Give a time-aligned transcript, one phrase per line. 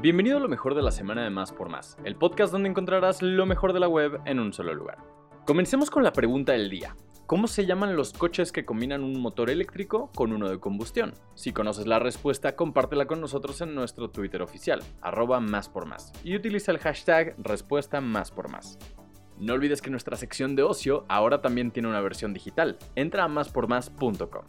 [0.00, 3.20] Bienvenido a lo mejor de la semana de Más por Más, el podcast donde encontrarás
[3.20, 4.98] lo mejor de la web en un solo lugar.
[5.44, 6.94] Comencemos con la pregunta del día.
[7.26, 11.14] ¿Cómo se llaman los coches que combinan un motor eléctrico con uno de combustión?
[11.34, 16.12] Si conoces la respuesta, compártela con nosotros en nuestro Twitter oficial, arroba más por más,
[16.22, 18.78] y utiliza el hashtag respuesta más por más.
[19.36, 22.78] No olvides que nuestra sección de ocio ahora también tiene una versión digital.
[22.94, 24.44] Entra a máspormás.com.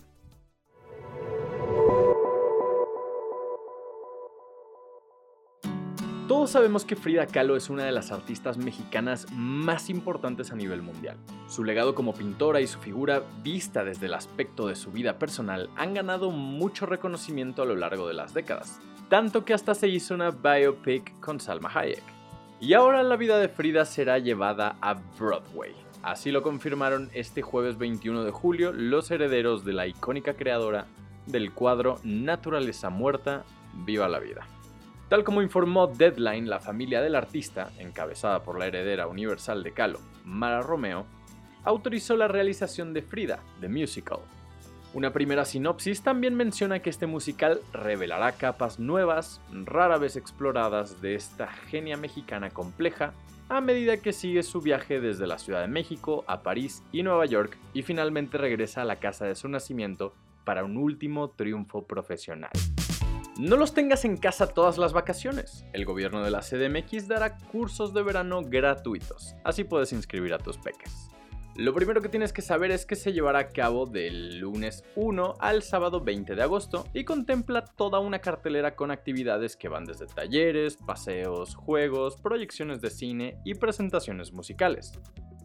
[6.49, 11.15] Sabemos que Frida Kahlo es una de las artistas mexicanas más importantes a nivel mundial.
[11.47, 15.69] Su legado como pintora y su figura vista desde el aspecto de su vida personal
[15.75, 20.15] han ganado mucho reconocimiento a lo largo de las décadas, tanto que hasta se hizo
[20.15, 22.01] una biopic con Salma Hayek.
[22.59, 25.75] Y ahora la vida de Frida será llevada a Broadway.
[26.01, 30.87] Así lo confirmaron este jueves 21 de julio los herederos de la icónica creadora
[31.27, 33.43] del cuadro Naturaleza Muerta,
[33.85, 34.47] Viva la Vida.
[35.09, 39.99] Tal como informó Deadline, la familia del artista, encabezada por la heredera universal de Kahlo,
[40.23, 41.07] Mara Romeo,
[41.63, 44.19] autorizó la realización de Frida, The Musical.
[44.93, 51.15] Una primera sinopsis también menciona que este musical revelará capas nuevas, rara vez exploradas de
[51.15, 53.13] esta genia mexicana compleja,
[53.49, 57.25] a medida que sigue su viaje desde la Ciudad de México a París y Nueva
[57.25, 60.13] York y finalmente regresa a la casa de su nacimiento
[60.43, 62.51] para un último triunfo profesional.
[63.39, 65.63] No los tengas en casa todas las vacaciones.
[65.71, 70.57] El gobierno de la CDMX dará cursos de verano gratuitos, así puedes inscribir a tus
[70.57, 71.07] peques.
[71.55, 75.35] Lo primero que tienes que saber es que se llevará a cabo del lunes 1
[75.39, 80.07] al sábado 20 de agosto y contempla toda una cartelera con actividades que van desde
[80.07, 84.91] talleres, paseos, juegos, proyecciones de cine y presentaciones musicales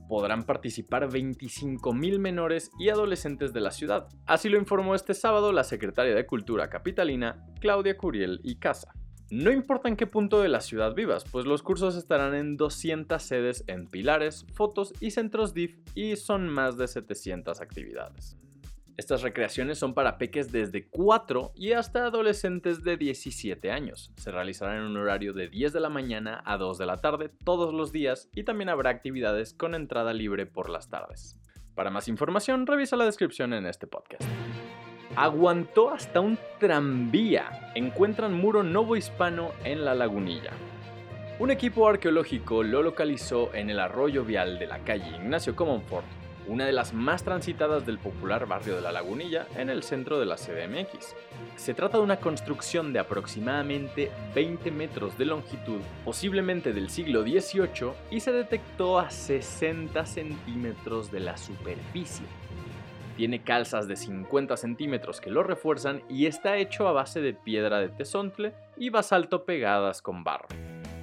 [0.09, 4.09] podrán participar 25.000 menores y adolescentes de la ciudad.
[4.27, 8.93] Así lo informó este sábado la secretaria de Cultura capitalina, Claudia Curiel y Casa.
[9.31, 13.23] No importa en qué punto de la ciudad vivas, pues los cursos estarán en 200
[13.23, 18.37] sedes en pilares, fotos y centros DIF y son más de 700 actividades.
[18.97, 24.13] Estas recreaciones son para peques desde 4 y hasta adolescentes de 17 años.
[24.17, 27.29] Se realizarán en un horario de 10 de la mañana a 2 de la tarde
[27.45, 31.41] todos los días y también habrá actividades con entrada libre por las tardes.
[31.75, 34.23] Para más información, revisa la descripción en este podcast.
[35.17, 37.73] Aguantó hasta un tranvía.
[37.75, 40.53] Encuentran muro novohispano en la lagunilla.
[41.41, 46.07] Un equipo arqueológico lo localizó en el arroyo vial de la calle Ignacio Comonfort
[46.47, 50.27] una de las más transitadas del popular barrio de La Lagunilla en el centro de
[50.27, 51.15] la CDMX.
[51.57, 57.93] Se trata de una construcción de aproximadamente 20 metros de longitud, posiblemente del siglo XVIII,
[58.11, 62.27] y se detectó a 60 centímetros de la superficie.
[63.17, 67.79] Tiene calzas de 50 centímetros que lo refuerzan y está hecho a base de piedra
[67.79, 70.49] de tesontle y basalto pegadas con barro.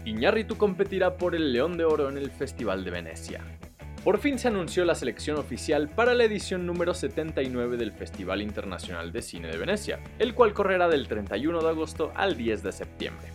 [0.04, 3.60] Iñárritu competirá por el León de Oro en el Festival de Venecia.
[4.04, 9.12] Por fin se anunció la selección oficial para la edición número 79 del Festival Internacional
[9.12, 13.28] de Cine de Venecia, el cual correrá del 31 de agosto al 10 de septiembre.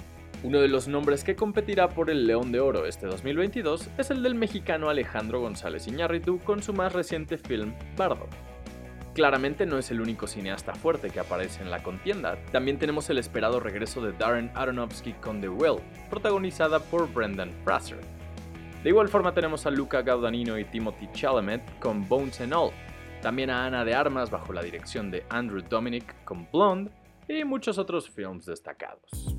[0.43, 4.25] Uno de los nombres que competirá por el León de Oro este 2022 es el
[4.25, 8.26] del mexicano Alejandro González Iñárritu con su más reciente film Bardo.
[9.15, 13.19] Claramente no es el único cineasta fuerte que aparece en la contienda, también tenemos el
[13.19, 15.78] esperado regreso de Darren Aronofsky con The Well,
[16.10, 18.16] protagonizada por Brendan Fraser.
[18.87, 22.71] De igual forma tenemos a Luca Gaudanino y Timothy Chalamet con Bones and All,
[23.21, 26.93] también a Ana de Armas bajo la dirección de Andrew Dominic con Blonde
[27.27, 29.37] y muchos otros films destacados.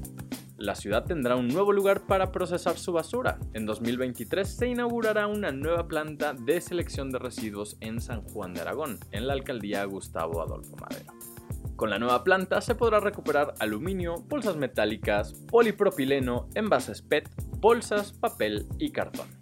[0.57, 3.39] La ciudad tendrá un nuevo lugar para procesar su basura.
[3.53, 8.59] En 2023 se inaugurará una nueva planta de selección de residuos en San Juan de
[8.59, 11.13] Aragón, en la alcaldía Gustavo Adolfo Madero.
[11.77, 17.29] Con la nueva planta se podrá recuperar aluminio, bolsas metálicas, polipropileno, envases PET,
[17.59, 19.36] bolsas, papel y cartón.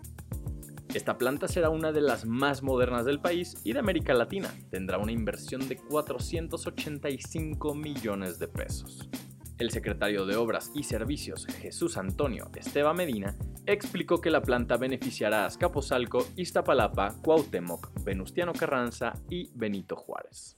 [0.95, 4.56] Esta planta será una de las más modernas del país y de América Latina.
[4.72, 9.09] Tendrá una inversión de 485 millones de pesos.
[9.57, 15.44] El secretario de Obras y Servicios, Jesús Antonio Esteban Medina, explicó que la planta beneficiará
[15.44, 20.56] a Azcapotzalco, Iztapalapa, Cuauhtémoc, Venustiano Carranza y Benito Juárez.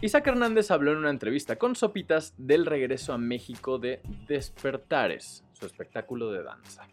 [0.00, 5.66] Isaac Hernández habló en una entrevista con Sopitas del regreso a México de Despertares, su
[5.66, 6.86] espectáculo de danza.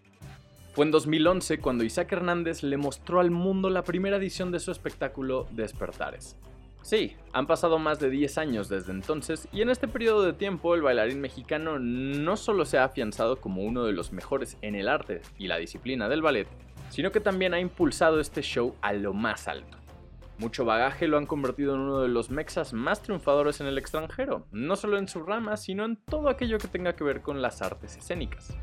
[0.77, 4.69] Fue en 2011 cuando Isaac Hernández le mostró al mundo la primera edición de su
[4.69, 6.37] espectáculo Despertares.
[6.83, 10.75] Sí, han pasado más de 10 años desde entonces y en este periodo de tiempo
[10.75, 14.87] el bailarín mexicano no solo se ha afianzado como uno de los mejores en el
[14.87, 16.47] arte y la disciplina del ballet,
[16.91, 19.79] sino que también ha impulsado este show a lo más alto.
[20.37, 24.45] Mucho bagaje lo han convertido en uno de los mexas más triunfadores en el extranjero,
[24.51, 27.63] no solo en su rama, sino en todo aquello que tenga que ver con las
[27.63, 28.55] artes escénicas.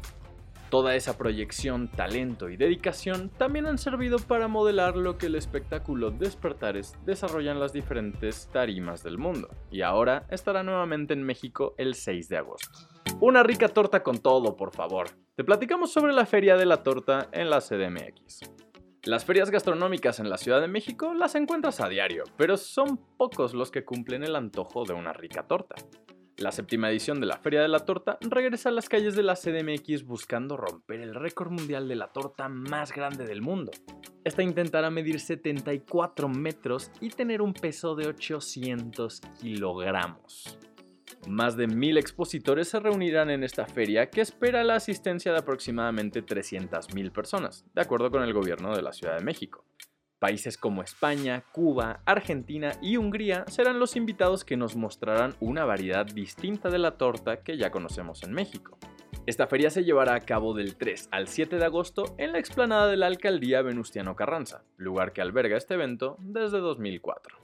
[0.75, 6.11] Toda esa proyección, talento y dedicación también han servido para modelar lo que el espectáculo
[6.11, 11.95] Despertares desarrolla en las diferentes tarimas del mundo, y ahora estará nuevamente en México el
[11.95, 12.89] 6 de agosto.
[13.21, 15.11] Una rica torta con todo, por favor.
[15.37, 18.41] Te platicamos sobre la Feria de la Torta en la CDMX.
[19.05, 23.55] Las ferias gastronómicas en la Ciudad de México las encuentras a diario, pero son pocos
[23.55, 25.77] los que cumplen el antojo de una rica torta.
[26.37, 29.37] La séptima edición de la Feria de la Torta regresa a las calles de la
[29.37, 33.71] CDMX buscando romper el récord mundial de la torta más grande del mundo.
[34.25, 40.59] Esta intentará medir 74 metros y tener un peso de 800 kilogramos.
[41.29, 46.25] Más de mil expositores se reunirán en esta feria que espera la asistencia de aproximadamente
[46.25, 49.65] 300.000 personas, de acuerdo con el gobierno de la Ciudad de México.
[50.19, 56.07] Países como España, Cuba, Argentina y Hungría serán los invitados que nos mostrarán una variedad
[56.07, 58.79] distinta de la torta que ya conocemos en México.
[59.27, 62.89] Esta feria se llevará a cabo del 3 al 7 de agosto en la explanada
[62.89, 67.44] de la alcaldía Venustiano Carranza, lugar que alberga este evento desde 2004.